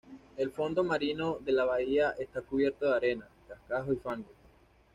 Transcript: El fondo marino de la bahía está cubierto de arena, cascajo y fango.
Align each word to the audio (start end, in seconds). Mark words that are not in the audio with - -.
El 0.35 0.49
fondo 0.49 0.83
marino 0.83 1.37
de 1.41 1.51
la 1.51 1.63
bahía 1.63 2.15
está 2.17 2.41
cubierto 2.41 2.87
de 2.89 2.95
arena, 2.95 3.27
cascajo 3.47 3.93
y 3.93 3.97
fango. 3.97 4.31